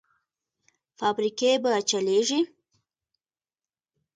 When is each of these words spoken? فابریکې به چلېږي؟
فابریکې 0.97 1.51
به 1.63 1.71
چلېږي؟ 1.89 2.39